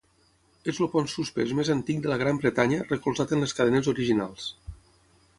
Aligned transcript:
És 0.71 0.77
el 0.83 0.87
pont 0.93 1.09
suspès 1.15 1.51
més 1.59 1.69
antic 1.73 1.99
de 2.05 2.09
la 2.11 2.17
Gran 2.21 2.39
Bretanya 2.45 2.79
recolzat 2.87 3.35
en 3.37 3.43
les 3.45 3.53
cadenes 3.59 3.91
originals. 3.93 4.49